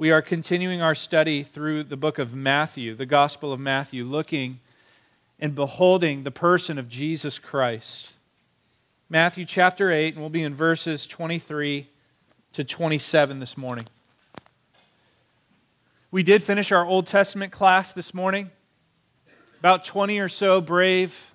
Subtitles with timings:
[0.00, 4.60] We are continuing our study through the book of Matthew, the Gospel of Matthew, looking
[5.40, 8.16] and beholding the person of Jesus Christ.
[9.08, 11.88] Matthew chapter 8, and we'll be in verses 23
[12.52, 13.86] to 27 this morning.
[16.12, 18.52] We did finish our Old Testament class this morning.
[19.58, 21.32] About 20 or so brave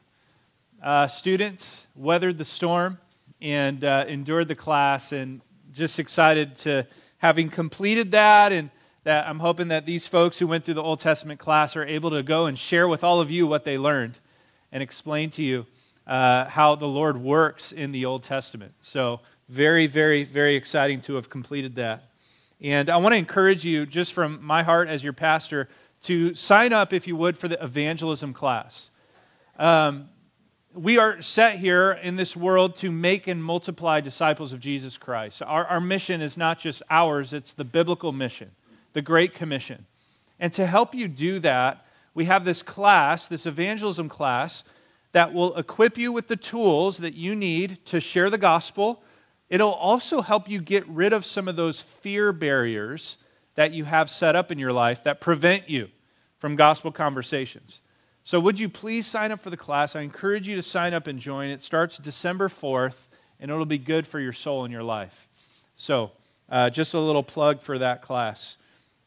[0.81, 2.97] uh, students weathered the storm
[3.41, 5.41] and uh, endured the class, and
[5.73, 6.87] just excited to
[7.23, 8.69] having completed that and
[9.05, 12.09] that I'm hoping that these folks who went through the Old Testament class are able
[12.09, 14.19] to go and share with all of you what they learned
[14.73, 15.65] and explain to you
[16.05, 18.73] uh, how the Lord works in the Old Testament.
[18.81, 22.09] So, very, very, very exciting to have completed that.
[22.59, 25.69] And I want to encourage you, just from my heart as your pastor,
[26.03, 28.89] to sign up, if you would, for the evangelism class.
[29.57, 30.09] Um,
[30.75, 35.41] we are set here in this world to make and multiply disciples of Jesus Christ.
[35.43, 38.51] Our, our mission is not just ours, it's the biblical mission,
[38.93, 39.85] the Great Commission.
[40.39, 44.63] And to help you do that, we have this class, this evangelism class,
[45.11, 49.03] that will equip you with the tools that you need to share the gospel.
[49.49, 53.17] It'll also help you get rid of some of those fear barriers
[53.55, 55.89] that you have set up in your life that prevent you
[56.39, 57.81] from gospel conversations.
[58.25, 59.95] So, would you please sign up for the class?
[59.95, 61.49] I encourage you to sign up and join.
[61.49, 63.07] It starts December 4th,
[63.39, 65.27] and it'll be good for your soul and your life.
[65.75, 66.11] So,
[66.49, 68.55] uh, just a little plug for that class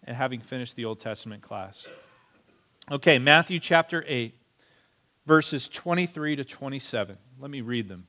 [0.05, 1.89] and having finished the Old Testament class.
[2.91, 4.35] Okay, Matthew chapter 8,
[5.25, 7.17] verses 23 to 27.
[7.41, 8.07] Let me read them.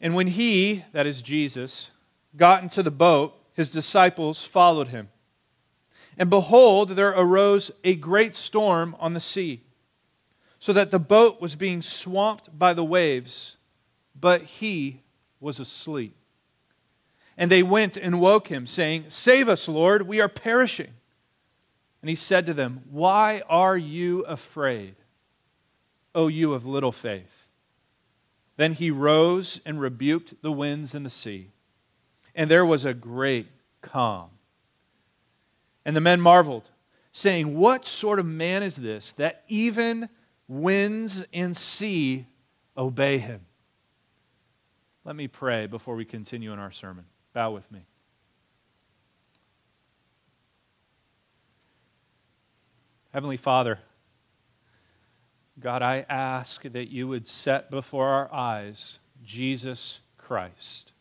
[0.00, 1.90] And when he, that is Jesus,
[2.36, 5.10] got into the boat, his disciples followed him.
[6.22, 9.64] And behold, there arose a great storm on the sea,
[10.60, 13.56] so that the boat was being swamped by the waves,
[14.14, 15.00] but he
[15.40, 16.14] was asleep.
[17.36, 20.92] And they went and woke him, saying, Save us, Lord, we are perishing.
[22.02, 24.94] And he said to them, Why are you afraid,
[26.14, 27.48] O you of little faith?
[28.56, 31.50] Then he rose and rebuked the winds and the sea,
[32.32, 33.48] and there was a great
[33.80, 34.31] calm.
[35.84, 36.70] And the men marveled,
[37.10, 40.08] saying, What sort of man is this that even
[40.48, 42.26] winds and sea
[42.76, 43.46] obey him?
[45.04, 47.06] Let me pray before we continue in our sermon.
[47.32, 47.86] Bow with me.
[53.12, 53.78] Heavenly Father,
[55.60, 60.92] God, I ask that you would set before our eyes Jesus Christ.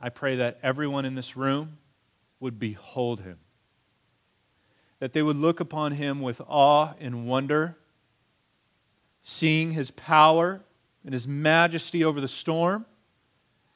[0.00, 1.78] I pray that everyone in this room
[2.42, 3.38] would behold him,
[4.98, 7.76] that they would look upon him with awe and wonder,
[9.22, 10.60] seeing his power
[11.04, 12.84] and his majesty over the storm,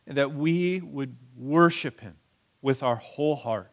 [0.05, 2.17] and that we would worship him
[2.61, 3.71] with our whole heart,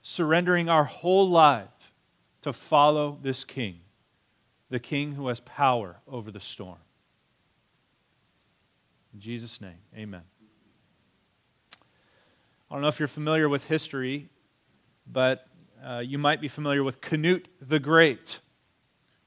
[0.00, 1.92] surrendering our whole life
[2.40, 3.80] to follow this king,
[4.70, 6.78] the king who has power over the storm.
[9.12, 10.22] In Jesus' name, amen.
[12.70, 14.28] I don't know if you're familiar with history,
[15.10, 15.46] but
[15.82, 18.40] uh, you might be familiar with Canute the Great.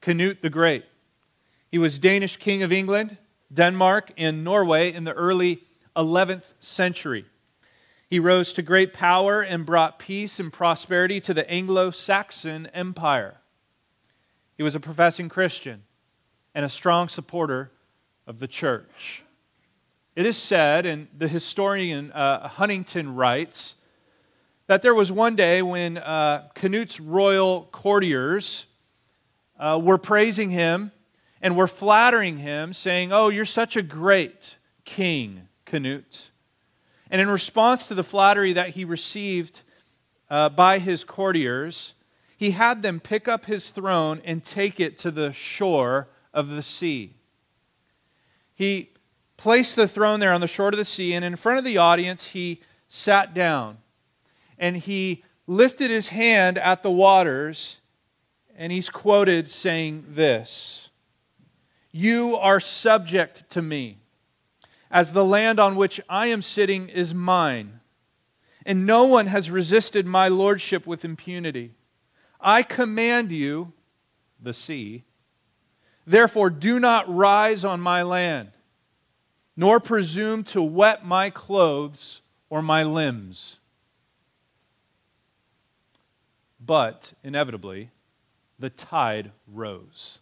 [0.00, 0.84] Canute the Great.
[1.68, 3.16] He was Danish king of England,
[3.52, 5.64] Denmark, and Norway in the early
[5.96, 7.24] 11th century.
[8.08, 13.38] He rose to great power and brought peace and prosperity to the Anglo Saxon Empire.
[14.56, 15.82] He was a professing Christian
[16.54, 17.72] and a strong supporter
[18.24, 19.24] of the church.
[20.14, 23.76] It is said, and the historian uh, Huntingdon writes,
[24.66, 28.66] that there was one day when uh, Canute's royal courtiers
[29.58, 30.92] uh, were praising him
[31.40, 36.30] and were flattering him, saying, Oh, you're such a great king, Canute.
[37.10, 39.60] And in response to the flattery that he received
[40.30, 41.94] uh, by his courtiers,
[42.36, 46.62] he had them pick up his throne and take it to the shore of the
[46.62, 47.14] sea.
[48.54, 48.91] He
[49.42, 51.76] placed the throne there on the shore of the sea, and in front of the
[51.76, 53.76] audience, he sat down
[54.56, 57.78] and he lifted his hand at the waters,
[58.56, 60.90] and he's quoted saying this
[61.90, 63.98] You are subject to me,
[64.92, 67.80] as the land on which I am sitting is mine,
[68.64, 71.72] and no one has resisted my lordship with impunity.
[72.40, 73.72] I command you,
[74.40, 75.02] the sea,
[76.06, 78.52] therefore do not rise on my land
[79.56, 83.58] nor presume to wet my clothes or my limbs.
[86.64, 87.90] But inevitably,
[88.58, 90.20] the tide rose.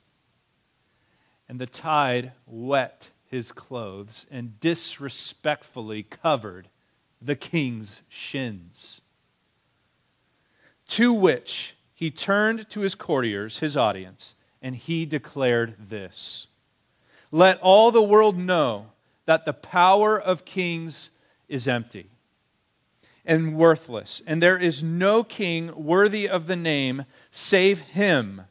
[1.49, 6.69] And the tide wet his clothes and disrespectfully covered
[7.23, 9.03] the king's shins.
[10.88, 16.49] To which he turned to his courtiers, his audience, and he declared this
[17.31, 18.87] Let all the world know
[19.26, 21.11] that the power of kings
[21.49, 22.11] is empty
[23.25, 28.43] and worthless, and there is no king worthy of the name save him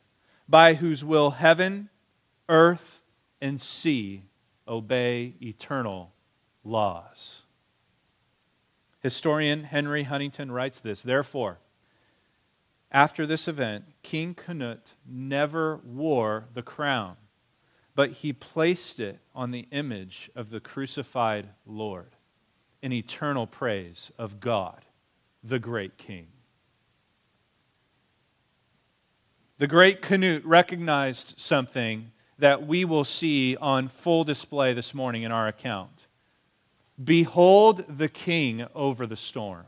[0.47, 1.89] by whose will heaven,
[2.47, 3.01] earth,
[3.41, 4.23] and sea
[4.67, 6.13] obey eternal
[6.63, 7.41] laws.
[9.01, 11.59] Historian Henry Huntingdon writes this Therefore,
[12.91, 17.17] after this event, King Canute never wore the crown,
[17.95, 22.15] but he placed it on the image of the crucified Lord
[22.81, 24.85] in eternal praise of God,
[25.43, 26.27] the great King.
[29.57, 35.33] The great Canute recognized something that we will see on full display this morning in
[35.33, 36.07] our account.
[37.01, 39.65] Behold the King over the storm.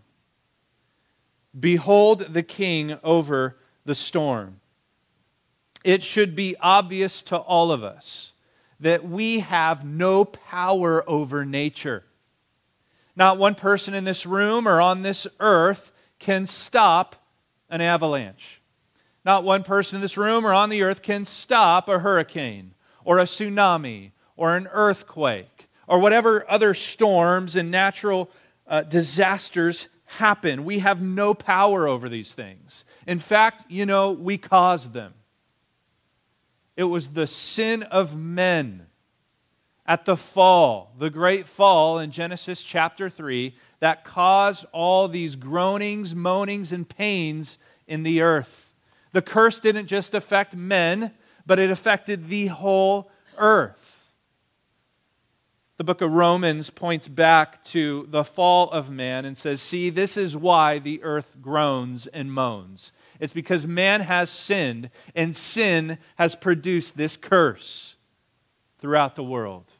[1.57, 4.60] Behold the King over the storm.
[5.83, 8.33] It should be obvious to all of us
[8.79, 12.03] that we have no power over nature.
[13.15, 17.15] Not one person in this room or on this earth can stop
[17.69, 18.61] an avalanche.
[19.23, 22.73] Not one person in this room or on the earth can stop a hurricane
[23.03, 28.29] or a tsunami or an earthquake or whatever other storms and natural
[28.67, 30.65] uh, disasters happen.
[30.65, 32.83] We have no power over these things.
[33.05, 35.13] In fact, you know, we caused them.
[36.75, 38.87] It was the sin of men
[39.85, 46.15] at the fall, the great fall in Genesis chapter 3, that caused all these groanings,
[46.15, 47.57] moanings, and pains
[47.87, 48.73] in the earth.
[49.11, 51.11] The curse didn't just affect men,
[51.45, 54.13] but it affected the whole earth.
[55.77, 60.15] The book of Romans points back to the fall of man and says, See, this
[60.15, 62.91] is why the earth groans and moans.
[63.21, 67.95] It's because man has sinned, and sin has produced this curse
[68.79, 69.73] throughout the world.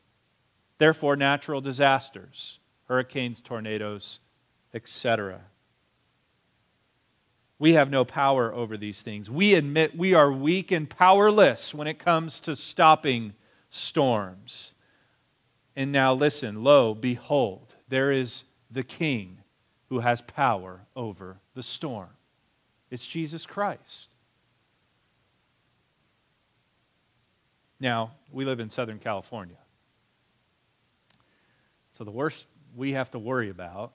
[0.77, 4.19] Therefore, natural disasters, hurricanes, tornadoes,
[4.75, 5.41] etc.
[7.57, 9.27] We have no power over these things.
[9.27, 13.33] We admit we are weak and powerless when it comes to stopping
[13.71, 14.73] storms.
[15.75, 19.39] And now listen, lo, behold, there is the King
[19.89, 22.09] who has power over the storm.
[22.91, 24.09] It's Jesus Christ.
[27.79, 29.57] Now, we live in Southern California.
[31.91, 33.93] So the worst we have to worry about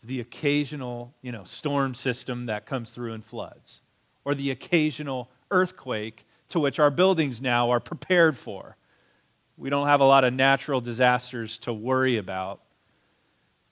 [0.00, 3.80] is the occasional, you know, storm system that comes through and floods,
[4.24, 8.76] or the occasional earthquake to which our buildings now are prepared for.
[9.56, 12.60] We don't have a lot of natural disasters to worry about.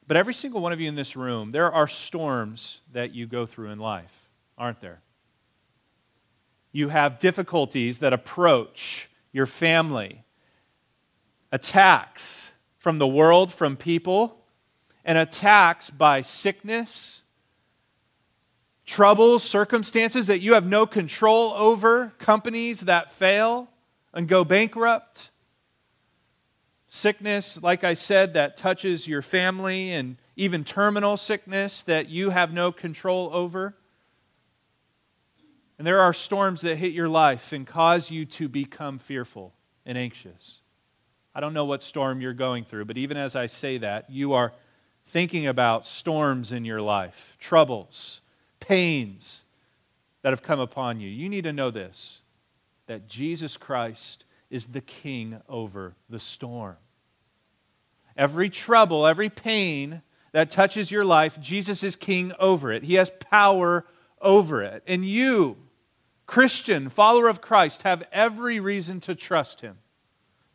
[0.06, 3.46] But every single one of you in this room, there are storms that you go
[3.46, 4.23] through in life,
[4.56, 5.00] aren't there?
[6.72, 10.24] You have difficulties that approach your family,
[11.52, 14.44] attacks from the world, from people
[15.04, 17.22] and attacks by sickness,
[18.86, 23.68] troubles, circumstances that you have no control over, companies that fail
[24.12, 25.30] and go bankrupt,
[26.86, 32.52] sickness, like I said, that touches your family, and even terminal sickness that you have
[32.52, 33.74] no control over.
[35.78, 39.52] And there are storms that hit your life and cause you to become fearful
[39.84, 40.60] and anxious.
[41.34, 44.32] I don't know what storm you're going through, but even as I say that, you
[44.34, 44.52] are
[45.06, 48.20] thinking about storms in your life, troubles,
[48.60, 49.44] pains
[50.22, 52.20] that have come upon you, you need to know this
[52.86, 56.76] that Jesus Christ is the king over the storm.
[58.16, 60.02] Every trouble, every pain
[60.32, 62.84] that touches your life, Jesus is king over it.
[62.84, 63.86] He has power
[64.20, 64.82] over it.
[64.86, 65.56] And you,
[66.26, 69.78] Christian, follower of Christ, have every reason to trust him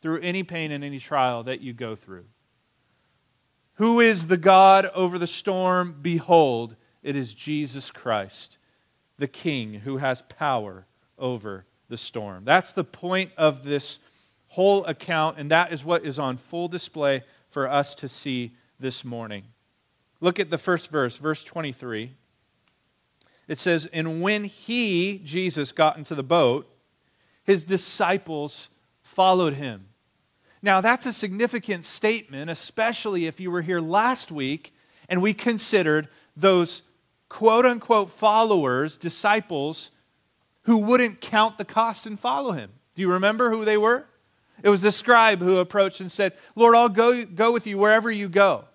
[0.01, 2.25] through any pain and any trial that you go through.
[3.75, 5.95] Who is the God over the storm?
[6.01, 8.57] Behold, it is Jesus Christ,
[9.17, 10.85] the King who has power
[11.17, 12.43] over the storm.
[12.45, 13.99] That's the point of this
[14.47, 19.05] whole account, and that is what is on full display for us to see this
[19.05, 19.43] morning.
[20.21, 22.15] Look at the first verse, verse 23.
[23.49, 26.71] It says, And when he, Jesus, got into the boat,
[27.43, 28.69] his disciples
[29.01, 29.87] followed him.
[30.61, 34.73] Now, that's a significant statement, especially if you were here last week
[35.09, 36.83] and we considered those
[37.27, 39.89] quote unquote followers, disciples,
[40.63, 42.69] who wouldn't count the cost and follow him.
[42.93, 44.05] Do you remember who they were?
[44.61, 48.11] It was the scribe who approached and said, Lord, I'll go, go with you wherever
[48.11, 48.65] you go.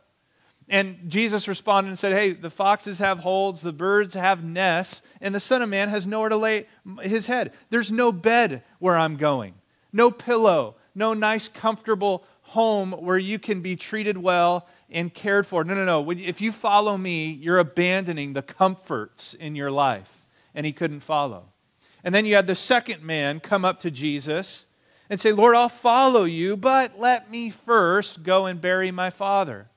[0.68, 5.34] And Jesus responded and said, Hey, the foxes have holes, the birds have nests, and
[5.34, 6.66] the Son of Man has nowhere to lay
[7.02, 7.52] his head.
[7.70, 9.54] There's no bed where I'm going,
[9.92, 15.64] no pillow, no nice, comfortable home where you can be treated well and cared for.
[15.64, 16.10] No, no, no.
[16.10, 20.22] If you follow me, you're abandoning the comforts in your life.
[20.54, 21.46] And he couldn't follow.
[22.04, 24.66] And then you had the second man come up to Jesus
[25.10, 29.68] and say, Lord, I'll follow you, but let me first go and bury my father.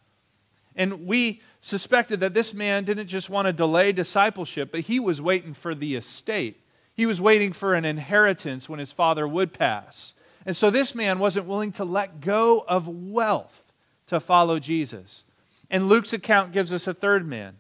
[0.78, 5.20] And we suspected that this man didn't just want to delay discipleship, but he was
[5.20, 6.62] waiting for the estate.
[6.94, 10.14] He was waiting for an inheritance when his father would pass.
[10.46, 13.66] And so this man wasn't willing to let go of wealth
[14.08, 15.26] to follow Jesus.
[15.70, 17.58] And Luke's account gives us a third man.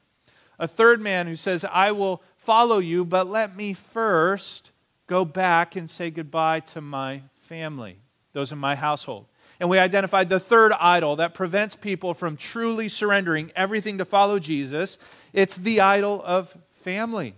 [0.59, 4.71] A third man who says, I will follow you, but let me first
[5.07, 7.97] go back and say goodbye to my family,
[8.33, 9.25] those in my household.
[9.59, 14.39] And we identified the third idol that prevents people from truly surrendering everything to follow
[14.39, 14.97] Jesus.
[15.33, 17.35] It's the idol of family.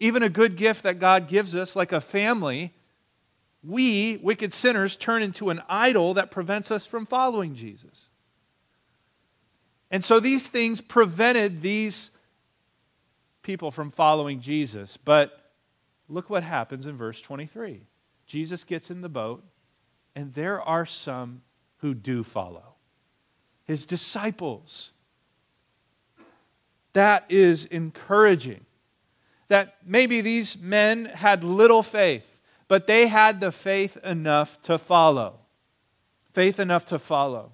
[0.00, 2.74] Even a good gift that God gives us, like a family,
[3.62, 8.08] we, wicked sinners, turn into an idol that prevents us from following Jesus.
[9.90, 12.10] And so these things prevented these
[13.42, 14.96] people from following Jesus.
[14.96, 15.52] But
[16.08, 17.82] look what happens in verse 23.
[18.26, 19.42] Jesus gets in the boat,
[20.18, 21.42] and there are some
[21.76, 22.74] who do follow.
[23.66, 24.90] His disciples.
[26.92, 28.66] That is encouraging.
[29.46, 35.38] That maybe these men had little faith, but they had the faith enough to follow.
[36.32, 37.52] Faith enough to follow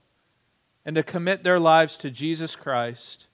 [0.87, 3.26] and to commit their lives to Jesus Christ.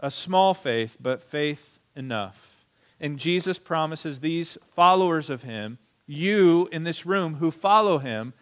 [0.00, 2.64] A small faith, but faith enough.
[2.98, 5.76] And Jesus promises these followers of him,
[6.08, 8.32] you in this room who follow him,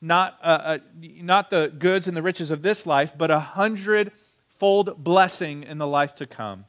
[0.00, 5.02] not, uh, uh, not the goods and the riches of this life, but a hundredfold
[5.02, 6.66] blessing in the life to come.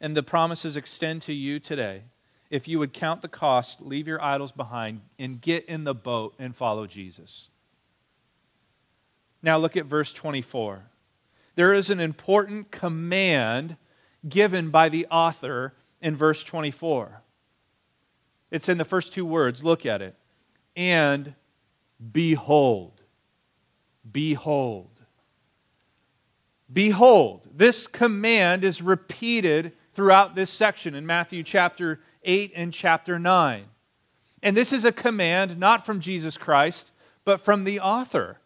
[0.00, 2.02] And the promises extend to you today.
[2.50, 6.34] If you would count the cost, leave your idols behind, and get in the boat
[6.38, 7.48] and follow Jesus.
[9.42, 10.84] Now look at verse 24.
[11.54, 13.76] There is an important command
[14.28, 17.22] given by the author in verse 24.
[18.54, 19.64] It's in the first two words.
[19.64, 20.14] Look at it.
[20.76, 21.34] And
[22.12, 23.00] behold.
[24.12, 25.00] Behold.
[26.72, 27.48] Behold.
[27.52, 33.64] This command is repeated throughout this section in Matthew chapter 8 and chapter 9.
[34.40, 36.92] And this is a command not from Jesus Christ,
[37.24, 38.38] but from the author.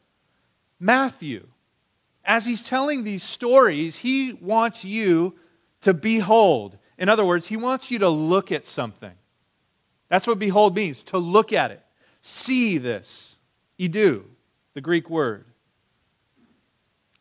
[0.80, 1.48] Matthew,
[2.24, 5.34] as he's telling these stories, he wants you
[5.82, 6.78] to behold.
[6.96, 9.12] In other words, he wants you to look at something.
[10.08, 11.82] That's what behold means, to look at it.
[12.22, 13.38] See this.
[13.78, 14.24] Idou,
[14.74, 15.44] the Greek word.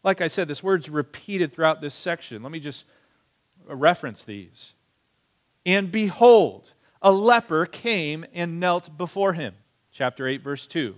[0.04, 2.42] Like I said, this word's repeated throughout this section.
[2.42, 2.86] Let me just
[3.68, 4.74] reference these.
[5.66, 9.56] And behold, a leper came and knelt before him.
[9.92, 10.96] Chapter 8, verse 2.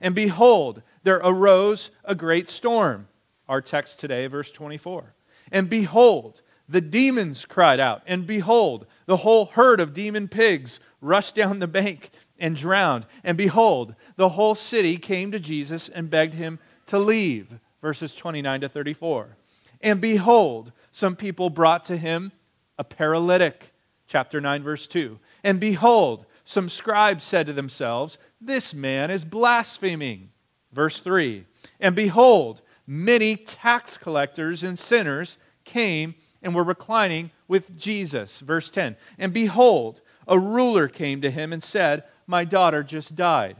[0.00, 3.08] And behold, there arose a great storm.
[3.48, 5.14] Our text today, verse 24.
[5.50, 11.34] And behold, the demons cried out, and behold, the whole herd of demon pigs rushed
[11.34, 13.04] down the bank and drowned.
[13.22, 17.58] And behold, the whole city came to Jesus and begged him to leave.
[17.82, 19.36] Verses 29 to 34.
[19.82, 22.32] And behold, some people brought to him
[22.78, 23.72] a paralytic.
[24.06, 25.18] Chapter 9, verse 2.
[25.42, 30.30] And behold, some scribes said to themselves, This man is blaspheming.
[30.72, 31.44] Verse 3
[31.80, 38.40] And behold, many tax collectors and sinners came and were reclining with Jesus.
[38.40, 43.56] Verse 10 And behold, a ruler came to him and said, My daughter just died.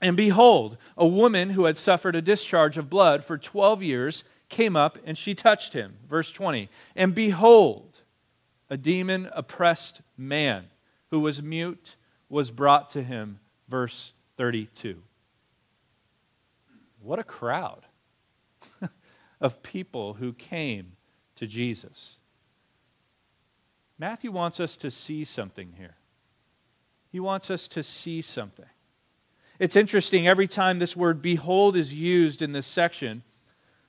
[0.00, 4.76] And behold, a woman who had suffered a discharge of blood for 12 years came
[4.76, 5.96] up and she touched him.
[6.08, 6.68] Verse 20.
[6.94, 8.00] And behold,
[8.70, 10.66] a demon oppressed man
[11.10, 11.96] who was mute
[12.28, 13.40] was brought to him.
[13.68, 15.02] Verse 32.
[17.00, 17.86] What a crowd
[19.40, 20.92] of people who came
[21.36, 22.18] to Jesus.
[23.98, 25.96] Matthew wants us to see something here.
[27.10, 28.66] He wants us to see something.
[29.58, 33.24] It's interesting, every time this word behold is used in this section,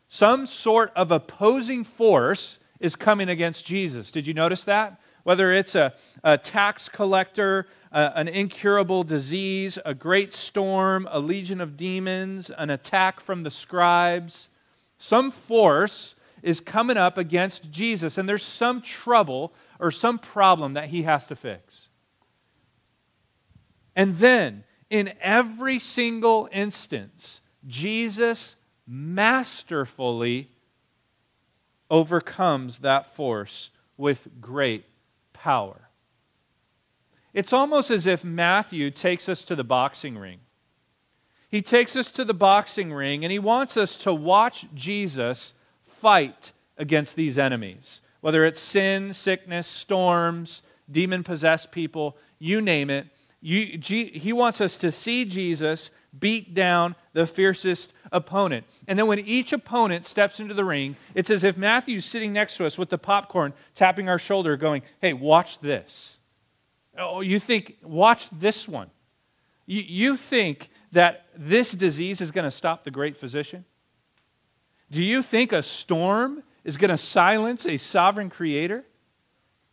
[0.08, 4.10] some sort of opposing force is coming against Jesus.
[4.10, 5.00] Did you notice that?
[5.24, 11.78] Whether it's a, a tax collector, an incurable disease, a great storm, a legion of
[11.78, 14.50] demons, an attack from the scribes,
[14.98, 20.90] some force is coming up against Jesus, and there's some trouble or some problem that
[20.90, 21.88] he has to fix.
[23.96, 28.56] And then, in every single instance, Jesus
[28.88, 30.52] masterfully
[31.90, 34.86] overcomes that force with great
[35.34, 35.90] power.
[37.34, 40.40] It's almost as if Matthew takes us to the boxing ring.
[41.50, 46.52] He takes us to the boxing ring and he wants us to watch Jesus fight
[46.78, 50.62] against these enemies, whether it's sin, sickness, storms,
[50.92, 53.08] demon possessed people, you name it.
[53.42, 58.66] You, G, he wants us to see Jesus beat down the fiercest opponent.
[58.88, 62.58] And then when each opponent steps into the ring, it's as if Matthew's sitting next
[62.58, 66.18] to us with the popcorn, tapping our shoulder, going, Hey, watch this.
[66.98, 68.90] Oh, you think, watch this one.
[69.66, 73.66] You, you think that this disease is going to stop the great physician?
[74.92, 78.86] Do you think a storm is going to silence a sovereign creator?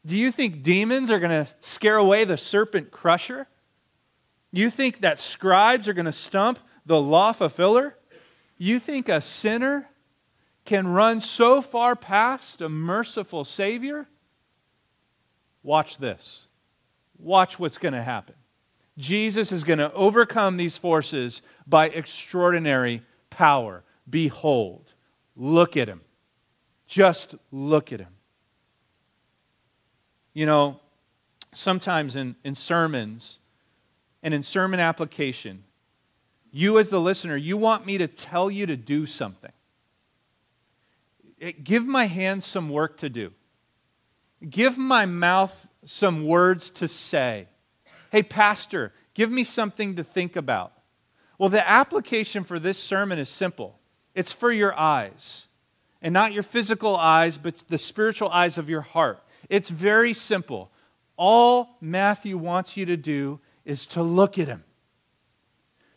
[0.05, 3.49] Do you think demons are going to scare away the serpent crusher?
[4.52, 7.97] You think that scribes are going to stump the law fulfiller?
[8.57, 9.90] You think a sinner
[10.64, 14.09] can run so far past a merciful Savior?
[15.62, 16.47] Watch this.
[17.19, 18.35] Watch what's going to happen.
[18.97, 23.83] Jesus is going to overcome these forces by extraordinary power.
[24.09, 24.93] Behold,
[25.35, 26.00] look at him.
[26.87, 28.14] Just look at him.
[30.33, 30.81] You know,
[31.52, 33.40] sometimes in, in sermons
[34.23, 35.64] and in sermon application,
[36.52, 39.52] you as the listener, you want me to tell you to do something.
[41.40, 43.33] Eh, give my hands some work to do.
[44.49, 47.49] Give my mouth some words to say.
[48.11, 50.73] Hey, Pastor, give me something to think about.
[51.38, 53.78] Well, the application for this sermon is simple
[54.14, 55.49] it's for your eyes,
[56.02, 59.22] and not your physical eyes, but the spiritual eyes of your heart.
[59.48, 60.70] It's very simple.
[61.16, 64.64] All Matthew wants you to do is to look at him,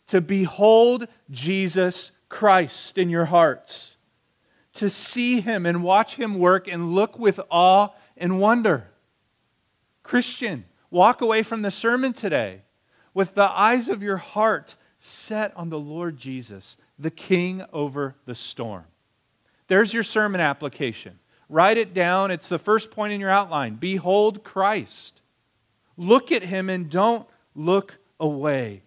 [0.08, 3.96] to behold Jesus Christ in your hearts,
[4.74, 8.88] to see him and watch him work and look with awe and wonder.
[10.02, 12.62] Christian, walk away from the sermon today
[13.14, 18.34] with the eyes of your heart set on the Lord Jesus, the King over the
[18.34, 18.84] storm.
[19.70, 21.20] There's your sermon application.
[21.48, 22.32] Write it down.
[22.32, 23.76] It's the first point in your outline.
[23.76, 25.20] Behold Christ.
[25.96, 28.82] Look at him and don't look away.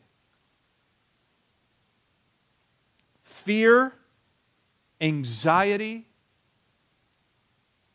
[3.24, 3.93] Fear,
[5.00, 6.06] anxiety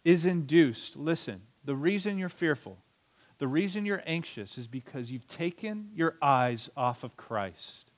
[0.02, 0.96] is induced.
[0.96, 2.78] Listen, the reason you're fearful
[3.36, 7.92] the reason you're anxious is because you've taken your eyes off of Christ.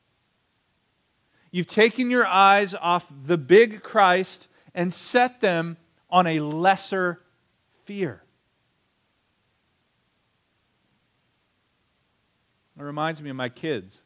[1.50, 5.76] You've taken your eyes off the big Christ and set them
[6.08, 7.20] on a lesser
[7.84, 8.22] fear.
[12.78, 14.02] It reminds me of my kids.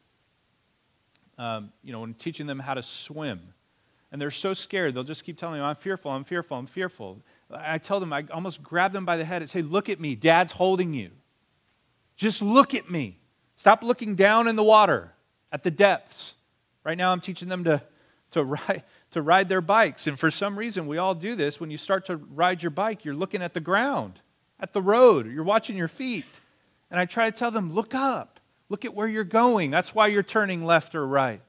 [1.37, 3.53] Um, you know, when teaching them how to swim,
[4.11, 7.21] and they're so scared, they'll just keep telling me, I'm fearful, I'm fearful, I'm fearful.
[7.51, 10.15] I tell them, I almost grab them by the head and say, Look at me,
[10.15, 11.11] dad's holding you.
[12.15, 13.17] Just look at me.
[13.55, 15.13] Stop looking down in the water
[15.51, 16.33] at the depths.
[16.83, 17.81] Right now, I'm teaching them to,
[18.31, 20.07] to, ride, to ride their bikes.
[20.07, 21.59] And for some reason, we all do this.
[21.59, 24.21] When you start to ride your bike, you're looking at the ground,
[24.59, 26.41] at the road, you're watching your feet.
[26.91, 28.39] And I try to tell them, look up,
[28.69, 29.71] look at where you're going.
[29.71, 31.41] That's why you're turning left or right.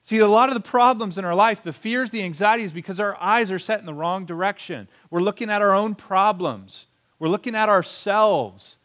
[0.00, 3.16] See, a lot of the problems in our life, the fears, the anxieties, because our
[3.20, 4.88] eyes are set in the wrong direction.
[5.10, 6.86] We're looking at our own problems,
[7.18, 8.78] we're looking at ourselves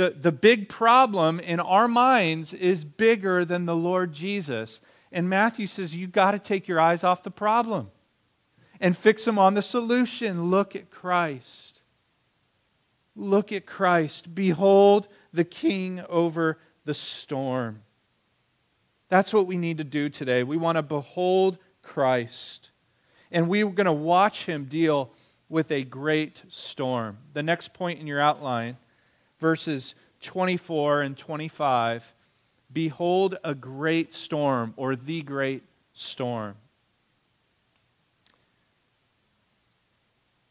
[0.00, 4.80] the, the big problem in our minds is bigger than the Lord Jesus.
[5.12, 7.90] And Matthew says, You've got to take your eyes off the problem
[8.80, 10.50] and fix them on the solution.
[10.50, 11.80] Look at Christ.
[13.16, 14.34] Look at Christ.
[14.34, 17.82] Behold the King over the storm.
[19.08, 20.44] That's what we need to do today.
[20.44, 22.70] We want to behold Christ.
[23.32, 25.10] And we're going to watch him deal
[25.48, 27.18] with a great storm.
[27.32, 28.76] The next point in your outline
[29.38, 32.14] verses 24 and 25
[32.72, 36.54] Behold, a great storm, or the great storm.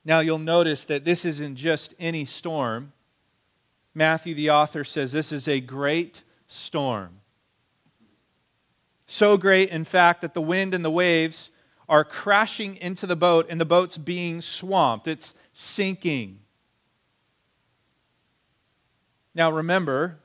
[0.04, 2.94] Now, you'll notice that this isn't just any storm.
[3.94, 7.20] Matthew, the author, says this is a great storm.
[9.06, 11.52] So great, in fact, that the wind and the waves
[11.88, 15.08] are crashing into the boat and the boat's being swamped.
[15.08, 16.40] It's sinking.
[19.34, 20.20] Now remember,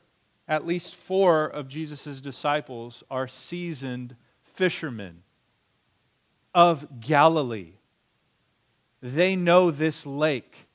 [0.47, 5.23] at least four of Jesus' disciples are seasoned fishermen
[6.55, 7.73] of Galilee.
[9.01, 10.69] They know this lake,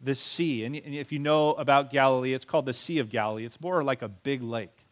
[0.00, 0.64] this sea.
[0.64, 3.44] And if you know about Galilee, it's called the Sea of Galilee.
[3.44, 4.86] It's more like a big lake.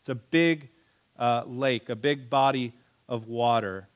[0.00, 0.68] It's a big
[1.18, 2.72] uh, lake, a big body
[3.08, 3.88] of water.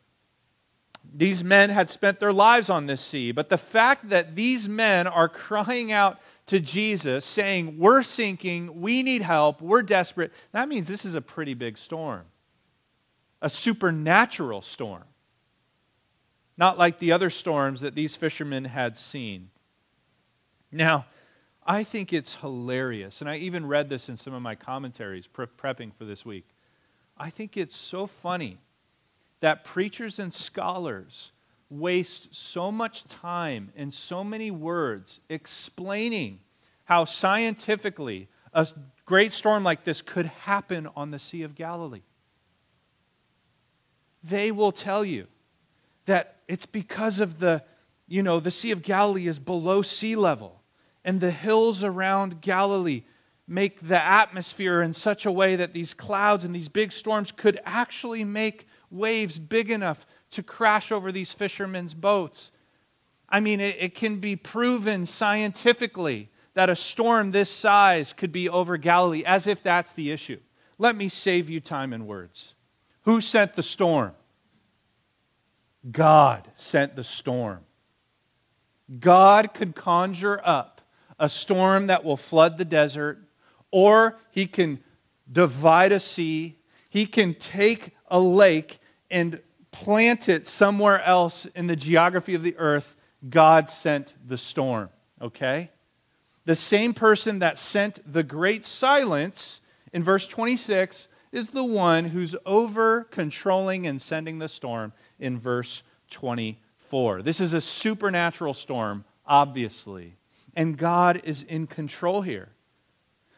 [1.12, 5.06] These men had spent their lives on this sea, but the fact that these men
[5.06, 10.88] are crying out to Jesus, saying, We're sinking, we need help, we're desperate, that means
[10.88, 12.24] this is a pretty big storm,
[13.40, 15.04] a supernatural storm.
[16.56, 19.50] Not like the other storms that these fishermen had seen.
[20.70, 21.06] Now,
[21.66, 25.46] I think it's hilarious, and I even read this in some of my commentaries pre-
[25.46, 26.46] prepping for this week.
[27.16, 28.58] I think it's so funny
[29.40, 31.32] that preachers and scholars
[31.78, 36.40] waste so much time and so many words explaining
[36.84, 38.66] how scientifically a
[39.04, 42.02] great storm like this could happen on the Sea of Galilee.
[44.22, 45.26] They will tell you
[46.06, 47.64] that it's because of the,
[48.06, 50.62] you know, the Sea of Galilee is below sea level,
[51.04, 53.02] and the hills around Galilee
[53.46, 57.60] make the atmosphere in such a way that these clouds and these big storms could
[57.64, 62.52] actually make waves big enough to crash over these fishermen's boats.
[63.28, 68.48] I mean, it, it, can be proven scientifically that a storm this size could be
[68.48, 70.38] over Galilee, as if that's the issue.
[70.78, 72.54] Let me save you time and words.
[73.02, 74.12] Who sent the storm?
[75.90, 77.60] God sent the storm.
[79.00, 80.80] God could conjure up
[81.18, 83.18] a storm that will flood the desert,
[83.70, 84.82] or he can
[85.30, 86.58] divide a sea.
[86.88, 88.78] He can take a lake
[89.10, 89.40] and
[89.74, 92.96] plant it somewhere else in the geography of the earth,
[93.28, 94.88] God sent the storm.
[95.20, 95.72] Okay?
[96.44, 99.60] The same person that sent the great silence
[99.92, 105.82] in verse 26 is the one who's over controlling and sending the storm in verse
[106.10, 107.22] 24.
[107.22, 110.14] This is a supernatural storm, obviously,
[110.54, 112.50] and God is in control here.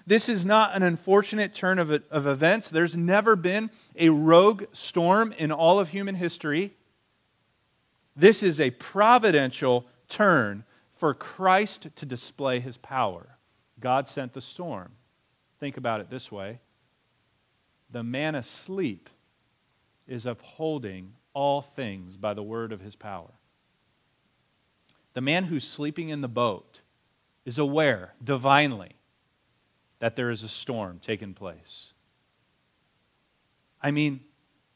[0.07, 2.69] This is not an unfortunate turn of, of events.
[2.69, 6.75] There's never been a rogue storm in all of human history.
[8.15, 10.65] This is a providential turn
[10.95, 13.37] for Christ to display his power.
[13.81, 14.93] God sent the storm.
[15.59, 16.61] Think about it this way
[17.91, 19.11] the man asleep
[20.07, 23.33] is upholding all things by the word of his power.
[25.15, 26.81] The man who's sleeping in the boat
[27.45, 28.96] is aware divinely
[29.99, 31.93] that there is a storm taking place.
[33.83, 34.21] I mean,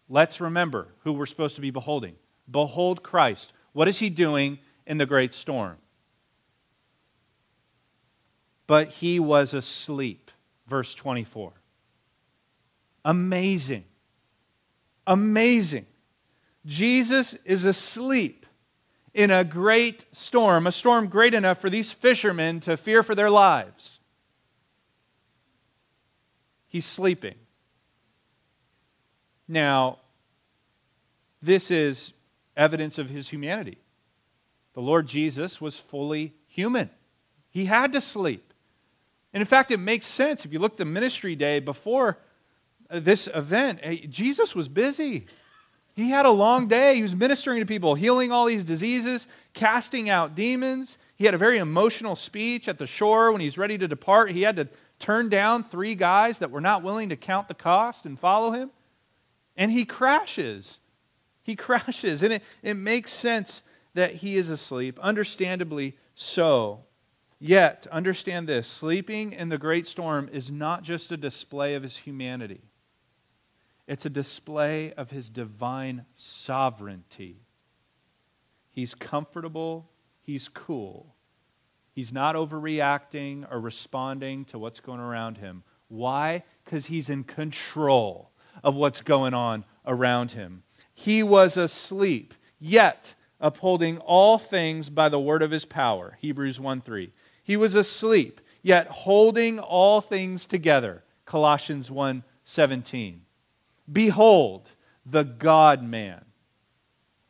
[0.08, 2.14] let's remember who we're supposed to be beholding.
[2.50, 3.52] Behold Christ.
[3.72, 5.76] What is he doing in the great storm?
[8.66, 10.30] But he was asleep.
[10.66, 11.52] Verse 24.
[13.04, 13.84] Amazing.
[15.06, 15.86] Amazing.
[16.66, 18.46] Jesus is asleep
[19.14, 23.30] in a great storm, a storm great enough for these fishermen to fear for their
[23.30, 23.99] lives.
[26.70, 27.34] He's sleeping.
[29.48, 29.98] Now,
[31.42, 32.12] this is
[32.56, 33.78] evidence of his humanity.
[34.74, 36.88] The Lord Jesus was fully human,
[37.50, 38.54] he had to sleep.
[39.32, 40.44] And in fact, it makes sense.
[40.44, 42.18] If you look the ministry day before
[42.88, 43.80] uh, this event,
[44.10, 45.26] Jesus was busy.
[45.94, 46.96] He had a long day.
[46.96, 50.98] He was ministering to people, healing all these diseases, casting out demons.
[51.14, 54.32] He had a very emotional speech at the shore when he's ready to depart.
[54.32, 54.68] He had to
[55.00, 58.70] turned down three guys that were not willing to count the cost and follow him.
[59.56, 60.78] And he crashes.
[61.42, 62.22] He crashes.
[62.22, 66.84] And it, it makes sense that he is asleep, understandably so.
[67.40, 71.98] Yet, understand this sleeping in the great storm is not just a display of his
[71.98, 72.60] humanity,
[73.88, 77.46] it's a display of his divine sovereignty.
[78.72, 79.90] He's comfortable,
[80.22, 81.09] he's cool,
[82.00, 85.64] He's not overreacting or responding to what's going around him.
[85.88, 86.44] Why?
[86.64, 88.30] Because he's in control
[88.64, 90.62] of what's going on around him.
[90.94, 96.16] He was asleep, yet upholding all things by the word of his power.
[96.22, 97.12] Hebrews 1 3.
[97.42, 101.04] He was asleep, yet holding all things together.
[101.26, 103.26] Colossians 1 17.
[103.92, 104.70] Behold,
[105.04, 106.24] the God man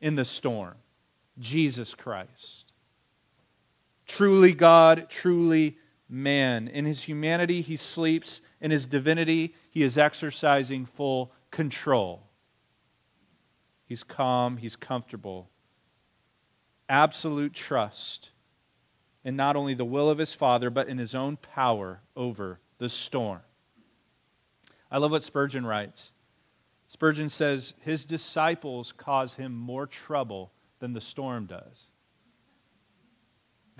[0.00, 0.76] in the storm,
[1.40, 2.69] Jesus Christ
[4.10, 6.66] truly God, truly man.
[6.66, 8.40] In his humanity, he sleeps.
[8.60, 12.24] In his divinity, he is exercising full control.
[13.86, 15.48] He's calm, he's comfortable.
[16.88, 18.30] Absolute trust
[19.24, 22.88] in not only the will of his Father, but in his own power over the
[22.88, 23.42] storm.
[24.90, 26.12] I love what Spurgeon writes.
[26.88, 31.89] Spurgeon says, His disciples cause him more trouble than the storm does.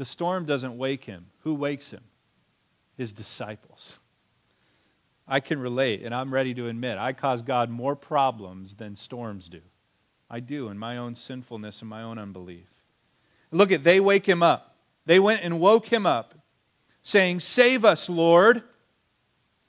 [0.00, 1.26] The storm doesn't wake him.
[1.40, 2.00] Who wakes him?
[2.96, 3.98] His disciples.
[5.28, 9.50] I can relate, and I'm ready to admit, I cause God more problems than storms
[9.50, 9.60] do.
[10.30, 12.64] I do in my own sinfulness and my own unbelief.
[13.50, 14.74] Look at, they wake him up.
[15.04, 16.34] They went and woke him up,
[17.02, 18.62] saying, Save us, Lord.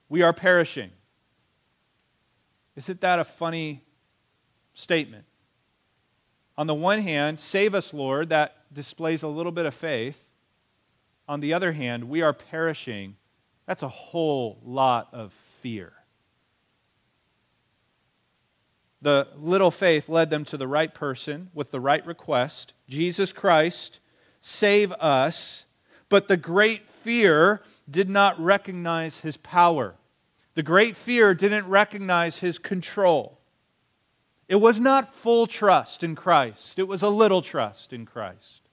[0.07, 0.91] We are perishing.
[2.77, 3.83] Isn't that a funny
[4.73, 5.25] statement?
[6.61, 10.25] On the one hand, save us, Lord, that displays a little bit of faith.
[11.27, 13.15] On the other hand, we are perishing.
[13.65, 15.93] That's a whole lot of fear.
[19.01, 23.99] The little faith led them to the right person with the right request Jesus Christ,
[24.39, 25.65] save us.
[26.09, 29.95] But the great fear did not recognize his power.
[30.53, 33.40] The great fear didn't recognize his control.
[34.51, 38.67] It was not full trust in Christ, it was a little trust in Christ.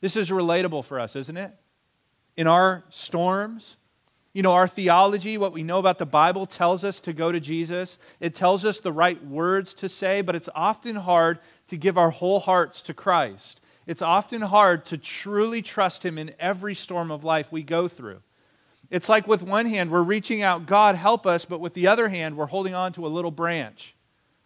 [0.00, 1.52] This is relatable for us, isn't it?
[2.34, 3.76] In our storms,
[4.32, 7.38] you know, our theology, what we know about the Bible, tells us to go to
[7.38, 7.98] Jesus.
[8.20, 12.08] It tells us the right words to say, but it's often hard to give our
[12.08, 13.60] whole hearts to Christ.
[13.86, 18.22] It's often hard to truly trust Him in every storm of life we go through.
[18.88, 22.08] It's like with one hand, we're reaching out, God, help us, but with the other
[22.08, 23.94] hand, we're holding on to a little branch.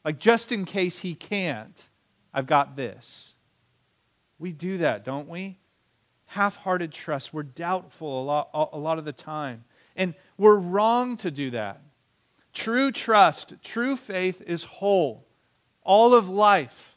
[0.05, 1.88] Like, just in case he can't,
[2.33, 3.35] I've got this.
[4.38, 5.59] We do that, don't we?
[6.27, 7.33] Half hearted trust.
[7.33, 9.64] We're doubtful a lot, a lot of the time.
[9.97, 11.81] And we're wrong to do that.
[12.53, 15.27] True trust, true faith is whole.
[15.83, 16.97] All of life,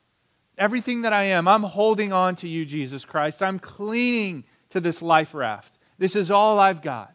[0.58, 3.42] everything that I am, I'm holding on to you, Jesus Christ.
[3.42, 5.78] I'm clinging to this life raft.
[5.98, 7.14] This is all I've got.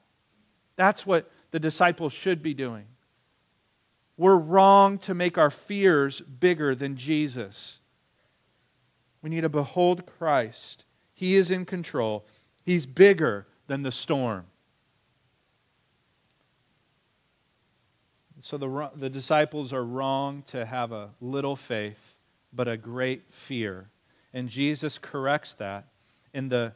[0.76, 2.86] That's what the disciples should be doing.
[4.22, 7.80] We're wrong to make our fears bigger than Jesus.
[9.20, 10.84] We need to behold Christ.
[11.12, 12.24] He is in control,
[12.64, 14.44] He's bigger than the storm.
[18.38, 22.14] So the, the disciples are wrong to have a little faith,
[22.52, 23.88] but a great fear.
[24.32, 25.88] And Jesus corrects that
[26.32, 26.74] in the,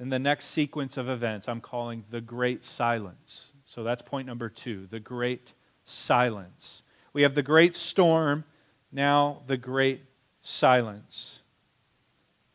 [0.00, 3.52] in the next sequence of events I'm calling the great silence.
[3.64, 6.82] So that's point number two the great silence.
[7.12, 8.44] We have the great storm,
[8.90, 10.04] now the great
[10.40, 11.40] silence.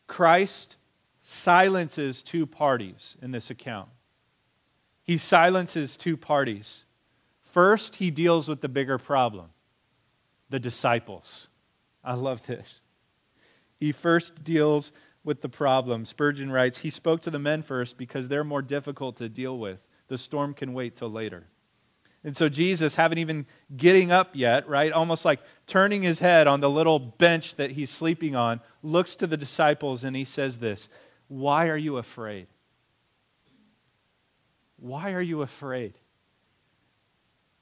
[0.06, 0.76] Christ
[1.22, 3.90] silences two parties in this account.
[5.02, 6.84] He silences two parties.
[7.40, 9.50] First, he deals with the bigger problem
[10.50, 11.48] the disciples.
[12.02, 12.80] I love this.
[13.78, 14.92] He first deals
[15.24, 16.04] with the problem.
[16.06, 19.86] Spurgeon writes, He spoke to the men first because they're more difficult to deal with.
[20.08, 21.48] The storm can wait till later.
[22.24, 24.92] And so Jesus, haven't even getting up yet, right?
[24.92, 29.26] Almost like turning his head on the little bench that he's sleeping on, looks to
[29.26, 30.88] the disciples and he says this
[31.28, 32.48] Why are you afraid?
[34.78, 35.94] Why are you afraid?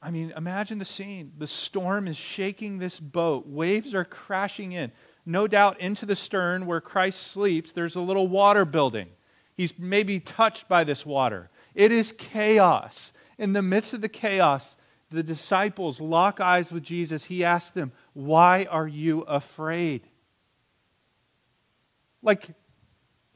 [0.03, 1.33] I mean, imagine the scene.
[1.37, 4.92] The storm is shaking this boat, waves are crashing in.
[5.29, 9.09] No doubt into the stern where Christ sleeps, there's a little water building.
[9.57, 11.51] He's maybe touched by this water.
[11.75, 13.12] It is chaos.
[13.38, 14.77] In the midst of the chaos,
[15.11, 17.25] the disciples lock eyes with Jesus.
[17.25, 20.07] He asks them, Why are you afraid?
[22.22, 22.49] Like,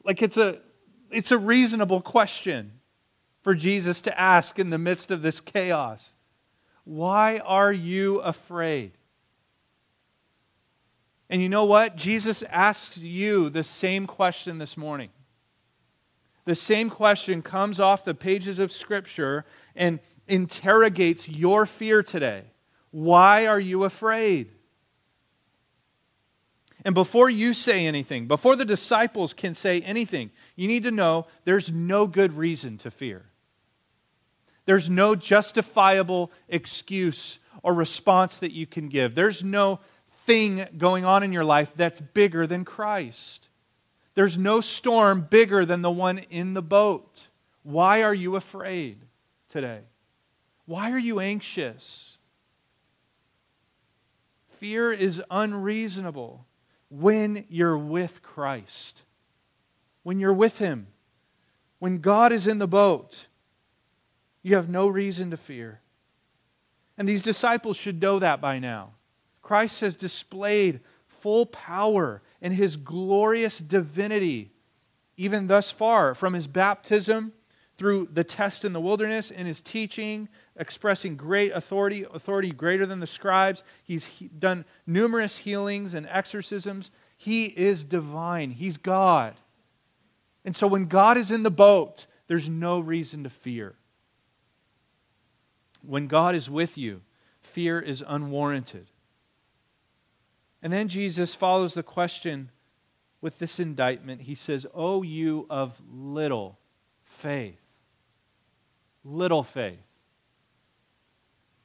[0.04, 0.58] like it's, a,
[1.10, 2.72] it's a reasonable question
[3.42, 6.14] for Jesus to ask in the midst of this chaos.
[6.84, 8.92] Why are you afraid?
[11.28, 11.94] And you know what?
[11.94, 15.10] Jesus asks you the same question this morning.
[16.44, 19.44] The same question comes off the pages of Scripture
[19.76, 22.44] and interrogates your fear today.
[22.90, 24.50] Why are you afraid?
[26.84, 31.26] And before you say anything, before the disciples can say anything, you need to know
[31.44, 33.26] there's no good reason to fear.
[34.64, 39.14] There's no justifiable excuse or response that you can give.
[39.14, 39.80] There's no
[40.24, 43.49] thing going on in your life that's bigger than Christ.
[44.14, 47.28] There's no storm bigger than the one in the boat.
[47.62, 49.06] Why are you afraid?
[49.50, 49.80] today?
[50.64, 52.18] Why are you anxious?
[54.58, 56.46] Fear is unreasonable
[56.88, 59.02] when you're with Christ,
[60.02, 60.86] when you're with Him.
[61.78, 63.26] When God is in the boat,
[64.42, 65.80] you have no reason to fear.
[66.96, 68.90] And these disciples should know that by now.
[69.40, 74.52] Christ has displayed full power in his glorious divinity,
[75.16, 77.32] even thus far, from his baptism
[77.80, 83.00] through the test in the wilderness in his teaching, expressing great authority, authority greater than
[83.00, 83.62] the scribes.
[83.82, 84.06] He's
[84.38, 86.90] done numerous healings and exorcisms.
[87.16, 89.36] He is divine, he's God.
[90.44, 93.76] And so when God is in the boat, there's no reason to fear.
[95.82, 97.00] When God is with you,
[97.40, 98.88] fear is unwarranted.
[100.62, 102.50] And then Jesus follows the question
[103.20, 104.22] with this indictment.
[104.22, 106.58] He says, Oh, you of little
[107.02, 107.60] faith.
[109.04, 109.78] Little faith.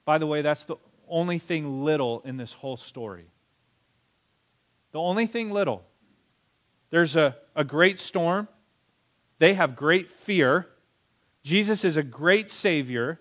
[0.05, 0.77] By the way, that's the
[1.09, 3.27] only thing little in this whole story.
[4.91, 5.83] The only thing little.
[6.89, 8.47] There's a, a great storm.
[9.39, 10.67] They have great fear.
[11.43, 13.19] Jesus is a great Savior.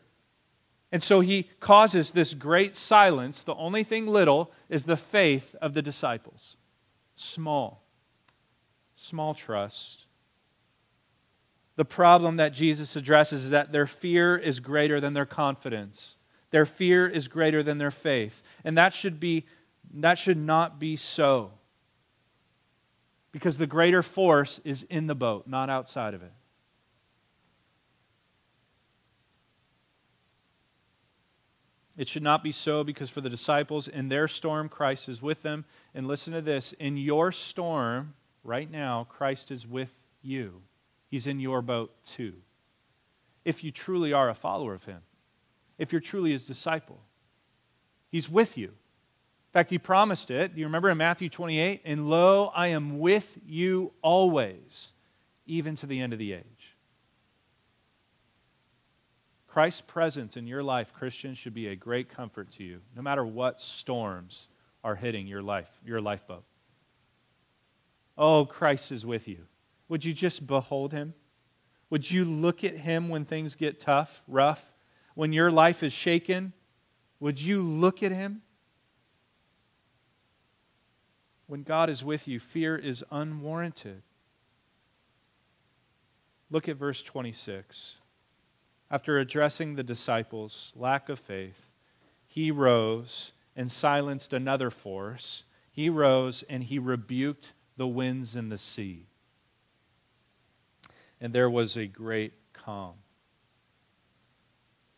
[0.94, 3.42] And so he causes this great silence.
[3.42, 6.56] The only thing little is the faith of the disciples.
[7.16, 7.82] Small.
[8.94, 10.06] Small trust.
[11.74, 16.14] The problem that Jesus addresses is that their fear is greater than their confidence.
[16.52, 18.40] Their fear is greater than their faith.
[18.62, 19.46] And that should be
[19.94, 21.50] that should not be so.
[23.32, 26.32] Because the greater force is in the boat, not outside of it.
[31.96, 35.42] It should not be so because for the disciples, in their storm, Christ is with
[35.42, 35.64] them.
[35.94, 40.62] And listen to this in your storm, right now, Christ is with you.
[41.08, 42.34] He's in your boat too.
[43.44, 45.02] If you truly are a follower of Him,
[45.78, 47.00] if you're truly His disciple,
[48.10, 48.68] He's with you.
[48.68, 50.54] In fact, He promised it.
[50.54, 51.82] Do you remember in Matthew 28?
[51.84, 54.92] And lo, I am with you always,
[55.46, 56.53] even to the end of the age.
[59.54, 63.24] Christ's presence in your life, Christians, should be a great comfort to you, no matter
[63.24, 64.48] what storms
[64.82, 66.42] are hitting your life, your lifeboat.
[68.18, 69.46] Oh, Christ is with you.
[69.88, 71.14] Would you just behold him?
[71.88, 74.72] Would you look at him when things get tough, rough,
[75.14, 76.52] when your life is shaken?
[77.20, 78.42] Would you look at him?
[81.46, 84.02] When God is with you, fear is unwarranted.
[86.50, 87.98] Look at verse 26
[88.90, 91.66] after addressing the disciples' lack of faith,
[92.26, 95.44] he rose and silenced another force.
[95.70, 99.06] He rose and he rebuked the winds and the sea.
[101.20, 102.94] And there was a great calm.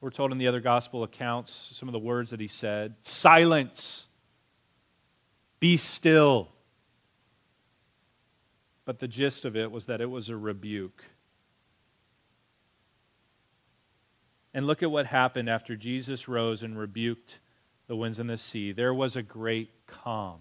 [0.00, 4.06] We're told in the other gospel accounts some of the words that he said silence,
[5.58, 6.48] be still.
[8.84, 11.04] But the gist of it was that it was a rebuke.
[14.56, 17.40] And look at what happened after Jesus rose and rebuked
[17.88, 18.72] the winds and the sea.
[18.72, 20.40] There was a great calm.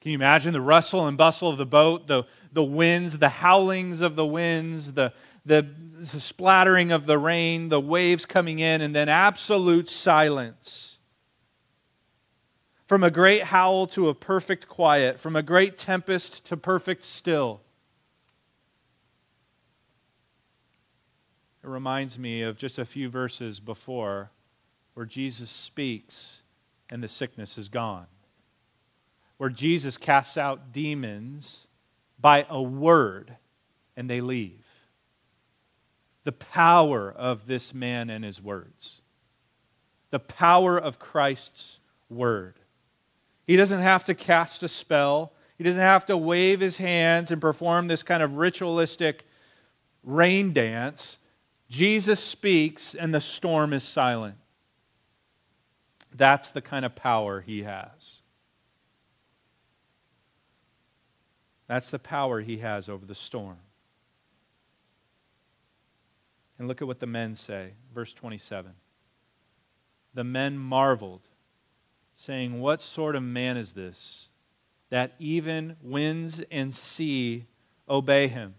[0.00, 2.22] Can you imagine the rustle and bustle of the boat, the,
[2.52, 5.12] the winds, the howlings of the winds, the,
[5.44, 5.66] the,
[5.98, 10.98] the splattering of the rain, the waves coming in, and then absolute silence?
[12.86, 17.63] From a great howl to a perfect quiet, from a great tempest to perfect still.
[21.64, 24.30] It reminds me of just a few verses before
[24.92, 26.42] where Jesus speaks
[26.90, 28.06] and the sickness is gone.
[29.38, 31.66] Where Jesus casts out demons
[32.20, 33.36] by a word
[33.96, 34.66] and they leave.
[36.24, 39.00] The power of this man and his words.
[40.10, 42.60] The power of Christ's word.
[43.44, 45.32] He doesn't have to cast a spell.
[45.56, 49.24] He doesn't have to wave his hands and perform this kind of ritualistic
[50.02, 51.16] rain dance.
[51.74, 54.36] Jesus speaks and the storm is silent.
[56.14, 58.20] That's the kind of power he has.
[61.66, 63.56] That's the power he has over the storm.
[66.60, 68.70] And look at what the men say, verse 27.
[70.14, 71.26] The men marveled,
[72.12, 74.28] saying, What sort of man is this,
[74.90, 77.46] that even winds and sea
[77.88, 78.54] obey him?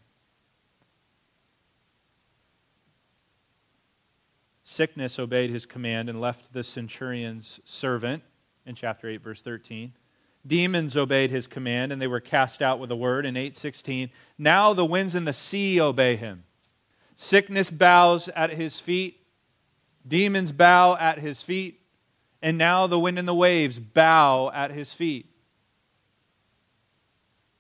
[4.68, 8.24] Sickness obeyed his command and left the centurion's servant
[8.66, 9.94] in chapter 8, verse 13.
[10.46, 14.10] Demons obeyed his command and they were cast out with a word in 8:16.
[14.40, 16.46] Now the winds and the sea obey him.
[17.16, 19.24] Sickness bows at his feet.
[20.06, 21.82] Demons bow at his feet.
[22.42, 25.30] And now the wind and the waves bow at his feet.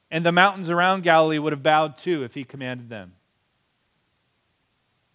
[0.09, 3.14] And the mountains around Galilee would have bowed too if he commanded them.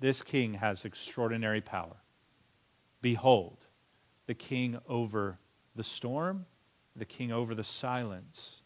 [0.00, 1.96] This king has extraordinary power.
[3.02, 3.66] Behold,
[4.26, 5.38] the king over
[5.76, 6.46] the storm,
[6.96, 8.62] the king over the silence.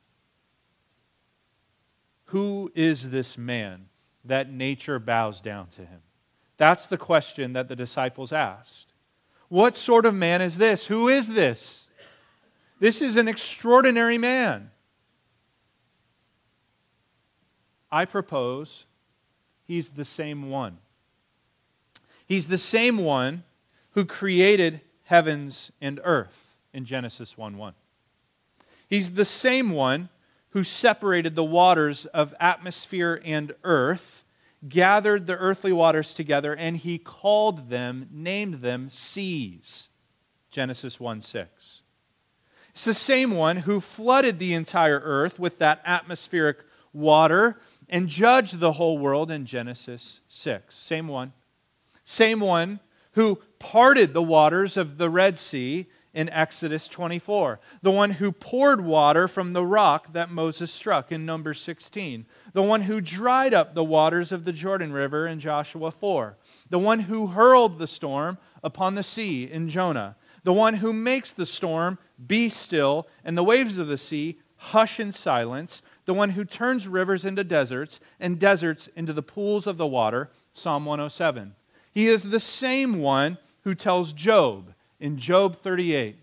[2.26, 3.86] Who is this man
[4.24, 6.00] that nature bows down to him?
[6.56, 8.92] That's the question that the disciples asked.
[9.48, 10.86] What sort of man is this?
[10.86, 11.88] Who is this?
[12.78, 14.70] This is an extraordinary man.
[17.90, 18.86] I propose
[19.64, 20.78] he's the same one.
[22.26, 23.44] He's the same one
[23.92, 27.74] who created heavens and earth in Genesis 1 1.
[28.88, 30.08] He's the same one
[30.50, 34.24] who separated the waters of atmosphere and earth,
[34.68, 39.88] gathered the earthly waters together, and he called them, named them seas.
[40.50, 41.82] Genesis 1 6.
[42.70, 46.58] It's the same one who flooded the entire earth with that atmospheric
[46.92, 50.74] water and judged the whole world in Genesis 6.
[50.74, 51.32] Same one.
[52.04, 52.80] Same one
[53.12, 57.58] who parted the waters of the Red Sea in Exodus 24.
[57.82, 62.24] The one who poured water from the rock that Moses struck in Numbers 16.
[62.52, 66.36] The one who dried up the waters of the Jordan River in Joshua 4.
[66.70, 70.16] The one who hurled the storm upon the sea in Jonah.
[70.44, 75.00] The one who makes the storm be still and the waves of the sea hush
[75.00, 75.82] in silence.
[76.04, 80.30] The one who turns rivers into deserts and deserts into the pools of the water.
[80.52, 81.54] Psalm 107.
[81.94, 86.18] He is the same one who tells Job in Job 38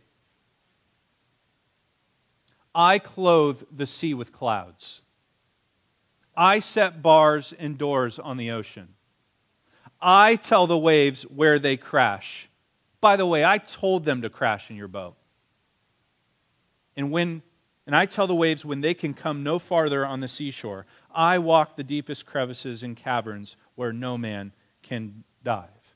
[2.73, 5.01] I clothe the sea with clouds.
[6.37, 8.89] I set bars and doors on the ocean.
[10.01, 12.49] I tell the waves where they crash.
[13.01, 15.15] By the way, I told them to crash in your boat.
[16.95, 17.41] And when
[17.87, 20.85] and I tell the waves when they can come no farther on the seashore.
[21.13, 24.53] I walk the deepest crevices and caverns where no man
[24.83, 25.95] can dive.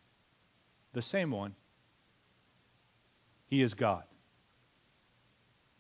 [0.93, 1.55] The same one
[3.47, 4.03] he is God.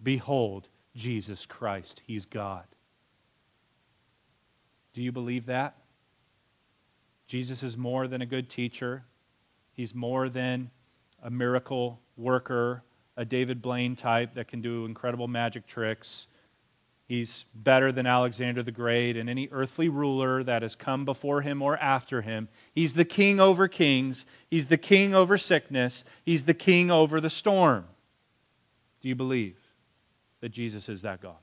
[0.01, 2.01] Behold, Jesus Christ.
[2.05, 2.65] He's God.
[4.93, 5.75] Do you believe that?
[7.27, 9.03] Jesus is more than a good teacher.
[9.73, 10.69] He's more than
[11.21, 12.83] a miracle worker,
[13.17, 16.27] a David Blaine type that can do incredible magic tricks.
[17.07, 21.61] He's better than Alexander the Great and any earthly ruler that has come before him
[21.61, 22.49] or after him.
[22.73, 24.25] He's the king over kings.
[24.49, 26.03] He's the king over sickness.
[26.23, 27.85] He's the king over the storm.
[29.01, 29.59] Do you believe
[30.41, 31.37] that Jesus is that God?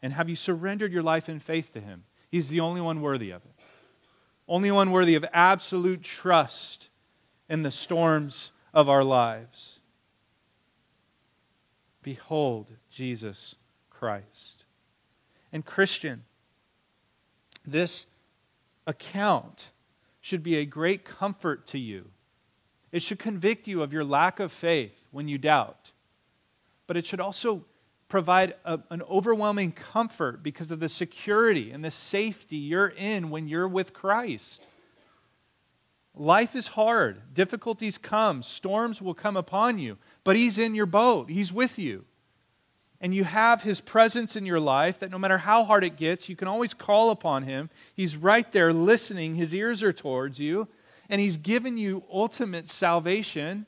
[0.00, 2.04] And have you surrendered your life in faith to him?
[2.30, 3.54] He's the only one worthy of it.
[4.46, 6.90] Only one worthy of absolute trust
[7.48, 9.80] in the storms of our lives.
[12.02, 13.56] Behold, Jesus
[13.98, 14.64] Christ.
[15.52, 16.24] And, Christian,
[17.66, 18.06] this
[18.86, 19.68] account
[20.20, 22.10] should be a great comfort to you.
[22.92, 25.92] It should convict you of your lack of faith when you doubt.
[26.86, 27.64] But it should also
[28.08, 33.48] provide a, an overwhelming comfort because of the security and the safety you're in when
[33.48, 34.66] you're with Christ.
[36.14, 41.30] Life is hard, difficulties come, storms will come upon you, but He's in your boat,
[41.30, 42.04] He's with you
[43.00, 46.28] and you have his presence in your life, that no matter how hard it gets,
[46.28, 47.70] you can always call upon him.
[47.94, 50.68] He's right there listening, his ears are towards you,
[51.08, 53.66] and he's given you ultimate salvation.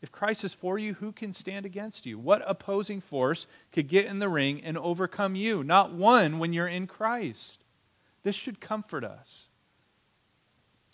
[0.00, 2.18] If Christ is for you, who can stand against you?
[2.18, 5.64] What opposing force could get in the ring and overcome you?
[5.64, 7.64] Not one when you're in Christ.
[8.22, 9.48] This should comfort us,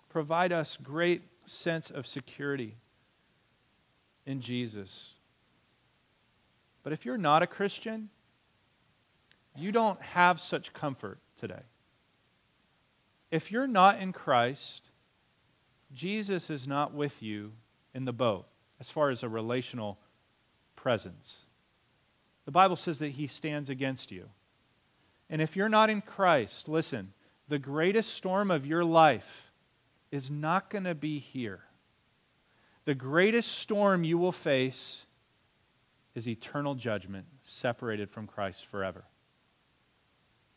[0.08, 2.76] provide us great sense of security
[4.24, 5.14] in Jesus.
[6.82, 8.08] But if you're not a Christian,
[9.56, 11.62] you don't have such comfort today.
[13.30, 14.90] If you're not in Christ,
[15.92, 17.52] Jesus is not with you
[17.94, 18.46] in the boat
[18.78, 19.98] as far as a relational
[20.74, 21.46] presence.
[22.44, 24.30] The Bible says that he stands against you.
[25.28, 27.12] And if you're not in Christ, listen,
[27.48, 29.52] the greatest storm of your life
[30.10, 31.60] is not going to be here.
[32.84, 35.04] The greatest storm you will face
[36.14, 39.04] is eternal judgment, separated from Christ forever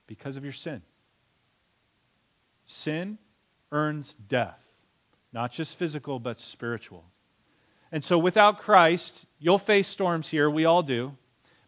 [0.08, 0.82] because of your sin.
[2.66, 3.18] Sin
[3.72, 4.64] earns death,
[5.32, 7.06] not just physical, but spiritual.
[7.92, 10.50] And so without Christ, you'll face storms here.
[10.50, 11.16] We all do.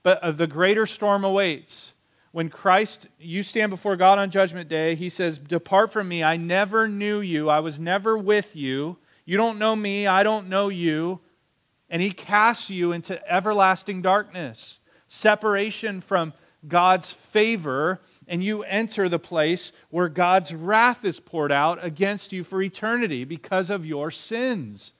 [0.04, 1.94] But uh, the greater storm awaits.
[2.32, 6.24] When Christ, you stand before God on Judgment Day, He says, Depart from me.
[6.24, 7.50] I never knew you.
[7.50, 8.98] I was never with you.
[9.26, 10.06] You don't know me.
[10.06, 11.22] I don't know you
[11.90, 16.34] and he casts you into everlasting darkness, separation from
[16.68, 22.44] God's favor, and you enter the place where God's wrath is poured out against you
[22.44, 24.94] for eternity because of your sins.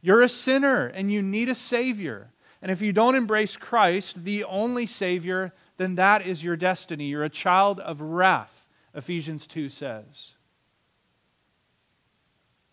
[0.00, 2.30] You're a sinner and you need a Savior.
[2.60, 7.06] And if you don't embrace Christ, the only Savior, then that is your destiny.
[7.06, 10.34] You're a child of wrath, Ephesians 2 says.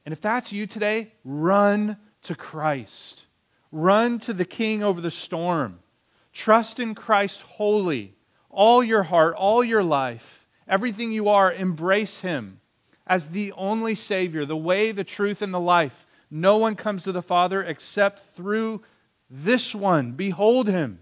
[0.06, 3.26] And if that's you today, run to Christ.
[3.72, 5.80] Run to the king over the storm.
[6.34, 8.16] Trust in Christ wholly.
[8.50, 12.60] All your heart, all your life, everything you are, embrace him
[13.06, 16.06] as the only Savior, the way, the truth, and the life.
[16.32, 18.82] No one comes to the Father except through
[19.30, 21.00] This one, behold him.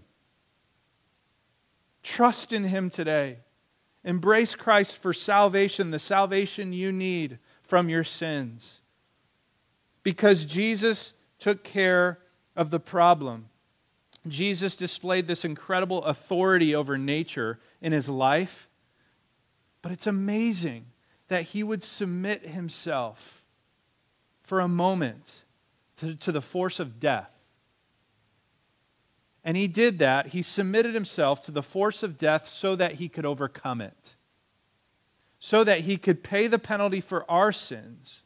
[2.02, 3.38] Trust in him today.
[4.04, 8.80] Embrace Christ for salvation, the salvation you need from your sins.
[10.02, 12.18] Because Jesus took care
[12.58, 13.48] of the problem.
[14.26, 18.68] Jesus displayed this incredible authority over nature in his life.
[19.80, 20.86] But it's amazing
[21.28, 23.42] that he would submit himself
[24.42, 25.44] for a moment
[25.98, 27.30] to, to the force of death.
[29.44, 30.28] And he did that.
[30.28, 34.16] He submitted himself to the force of death so that he could overcome it,
[35.38, 38.24] so that he could pay the penalty for our sins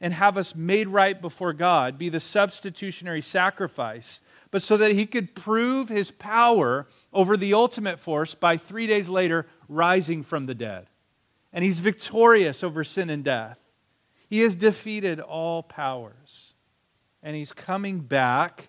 [0.00, 4.20] and have us made right before God, be the substitutionary sacrifice,
[4.50, 9.08] but so that he could prove his power over the ultimate force by three days
[9.08, 10.86] later rising from the dead.
[11.52, 13.58] And he's victorious over sin and death.
[14.28, 16.54] He has defeated all powers.
[17.22, 18.68] And he's coming back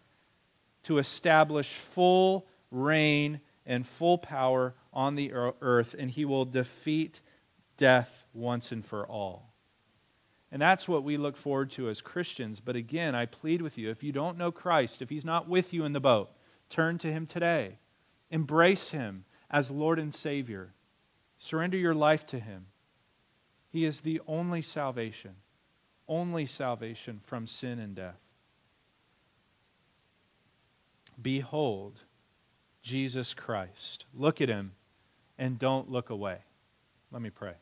[0.83, 7.19] to establish full reign and full power on the earth, and he will defeat
[7.77, 9.54] death once and for all.
[10.55, 12.61] And that's what we look forward to as Christians.
[12.61, 15.73] But again, I plead with you if you don't know Christ, if He's not with
[15.73, 16.29] you in the boat,
[16.69, 17.79] turn to Him today.
[18.31, 20.73] Embrace Him as Lord and Savior.
[21.37, 22.67] Surrender your life to Him.
[23.67, 25.35] He is the only salvation,
[26.07, 28.21] only salvation from sin and death.
[31.21, 32.03] Behold
[32.81, 34.05] Jesus Christ.
[34.13, 34.71] Look at Him
[35.37, 36.37] and don't look away.
[37.11, 37.55] Let me pray.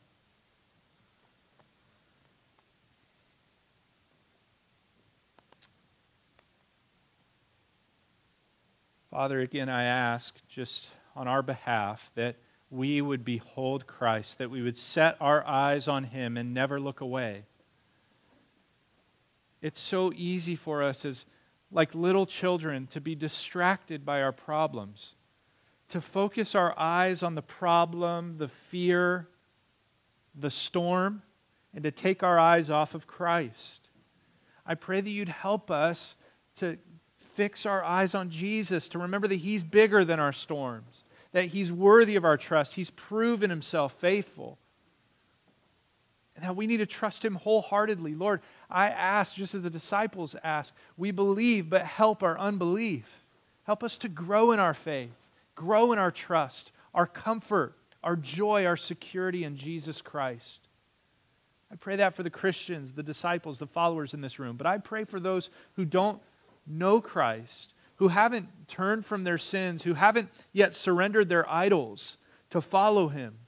[9.14, 12.34] Father, again, I ask just on our behalf that
[12.68, 17.00] we would behold Christ, that we would set our eyes on Him and never look
[17.00, 17.44] away.
[19.62, 21.26] It's so easy for us as
[21.70, 25.14] like little children to be distracted by our problems,
[25.90, 29.28] to focus our eyes on the problem, the fear,
[30.34, 31.22] the storm,
[31.72, 33.90] and to take our eyes off of Christ.
[34.66, 36.16] I pray that you'd help us
[36.56, 36.78] to
[37.34, 41.72] fix our eyes on Jesus, to remember that He's bigger than our storms, that He's
[41.72, 42.74] worthy of our trust.
[42.74, 44.58] He's proven Himself faithful.
[46.36, 48.14] And that we need to trust Him wholeheartedly.
[48.14, 53.24] Lord, I ask, just as the disciples ask, we believe, but help our unbelief.
[53.64, 55.14] Help us to grow in our faith,
[55.54, 60.60] grow in our trust, our comfort, our joy, our security in Jesus Christ.
[61.72, 64.56] I pray that for the Christians, the disciples, the followers in this room.
[64.56, 66.20] But I pray for those who don't
[66.66, 72.16] know Christ, who haven't turned from their sins, who haven't yet surrendered their idols
[72.50, 73.38] to follow him,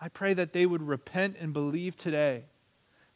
[0.00, 2.44] I pray that they would repent and believe today,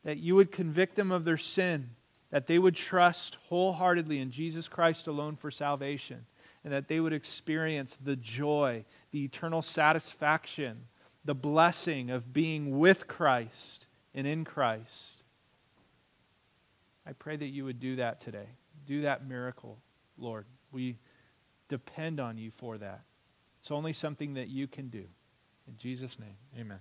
[0.05, 1.91] that you would convict them of their sin,
[2.31, 6.27] that they would trust wholeheartedly in Jesus Christ alone for salvation,
[6.65, 10.87] and that they would experience the joy, the eternal satisfaction,
[11.25, 15.23] the blessing of being with Christ and in Christ.
[17.07, 18.49] I pray that you would do that today
[18.89, 19.79] do that miracle,
[20.17, 20.47] Lord.
[20.73, 20.97] We
[21.69, 23.03] depend on you for that.
[23.61, 25.05] It's only something that you can do.
[25.67, 26.81] In Jesus' name, amen.